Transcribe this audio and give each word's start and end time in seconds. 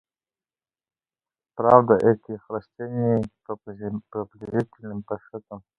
Правда, 1.53 1.93
этих 1.93 2.49
растений, 2.49 3.23
по 3.45 3.55
приблизительным 3.57 5.03
подсчетам 5.03 5.61